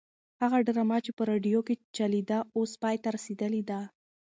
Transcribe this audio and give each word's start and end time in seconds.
هغه 0.41 0.57
ډرامه 0.67 0.97
چې 1.05 1.11
په 1.17 1.23
راډیو 1.31 1.59
کې 1.67 1.75
چلېده 1.97 2.39
اوس 2.57 2.71
پای 2.81 2.95
ته 3.03 3.09
رسېدلې 3.17 3.61
ده. 3.69 3.79